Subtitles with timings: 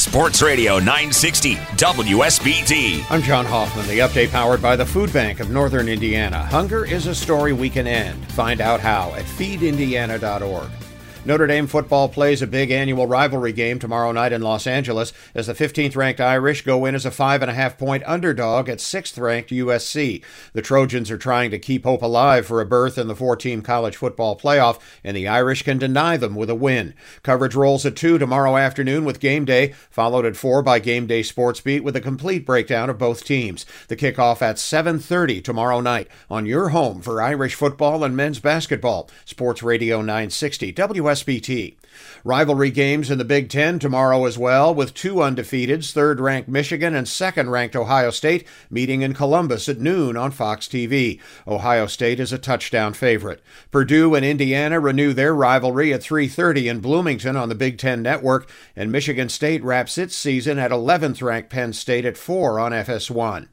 [0.00, 3.04] Sports Radio 960 WSBT.
[3.10, 3.86] I'm John Hoffman.
[3.86, 6.38] The update powered by the Food Bank of Northern Indiana.
[6.46, 8.24] Hunger is a story we can end.
[8.32, 10.79] Find out how at feedindiana.org.
[11.22, 15.48] Notre Dame football plays a big annual rivalry game tomorrow night in Los Angeles as
[15.48, 18.78] the 15th ranked Irish go in as a five and a half point underdog at
[18.78, 20.24] 6th ranked USC.
[20.54, 23.60] The Trojans are trying to keep hope alive for a berth in the four team
[23.60, 26.94] college football playoff, and the Irish can deny them with a win.
[27.22, 31.22] Coverage rolls at 2 tomorrow afternoon with game day, followed at 4 by Game Day
[31.22, 33.66] Sports Beat with a complete breakdown of both teams.
[33.88, 39.10] The kickoff at 7:30 tomorrow night on your home for Irish football and men's basketball.
[39.26, 41.09] Sports Radio 960 WSBT.
[41.10, 41.74] WSBT.
[42.22, 46.94] Rivalry games in the Big Ten tomorrow as well, with two undefeateds, third ranked Michigan
[46.94, 51.20] and second ranked Ohio State, meeting in Columbus at noon on Fox TV.
[51.48, 53.42] Ohio State is a touchdown favorite.
[53.72, 58.48] Purdue and Indiana renew their rivalry at 3:30 in Bloomington on the Big Ten Network,
[58.76, 63.48] and Michigan State wraps its season at 11th ranked Penn State at 4 on FS1.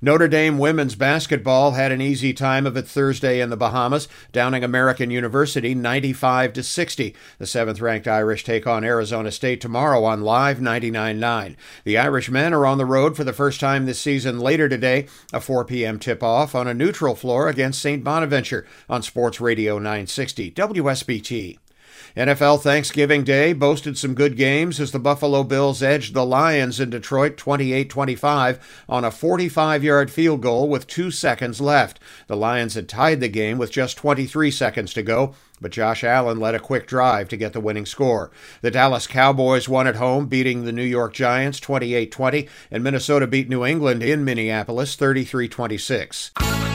[0.00, 4.64] Notre Dame women's basketball had an easy time of it Thursday in the Bahamas, downing
[4.64, 7.14] American University 95 to 60.
[7.38, 11.56] The seventh-ranked Irish take on Arizona State tomorrow on Live 99.9.
[11.84, 15.06] The Irish men are on the road for the first time this season later today,
[15.32, 15.98] a 4 p.m.
[15.98, 18.02] tip-off on a neutral floor against St.
[18.02, 21.58] Bonaventure on Sports Radio 960 WSBT.
[22.16, 26.90] NFL Thanksgiving Day boasted some good games as the Buffalo Bills edged the Lions in
[26.90, 32.00] Detroit 28 25 on a 45 yard field goal with two seconds left.
[32.26, 36.38] The Lions had tied the game with just 23 seconds to go, but Josh Allen
[36.38, 38.30] led a quick drive to get the winning score.
[38.60, 43.26] The Dallas Cowboys won at home, beating the New York Giants 28 20, and Minnesota
[43.26, 46.71] beat New England in Minneapolis 33 26.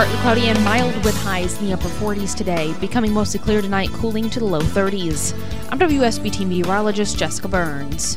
[0.00, 3.90] Partly cloudy and mild with highs in the upper 40s today, becoming mostly clear tonight,
[3.90, 5.38] cooling to the low 30s.
[5.70, 8.16] I'm WSBT meteorologist Jessica Burns.